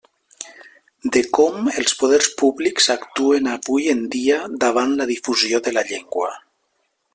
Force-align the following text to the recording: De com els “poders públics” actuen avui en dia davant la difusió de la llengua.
De 1.17 1.21
com 1.37 1.67
els 1.81 1.93
“poders 1.99 2.29
públics” 2.39 2.89
actuen 2.95 3.51
avui 3.57 3.87
en 3.95 4.03
dia 4.17 4.41
davant 4.67 4.99
la 5.03 5.09
difusió 5.15 5.63
de 5.69 5.79
la 5.79 5.87
llengua. 5.93 6.35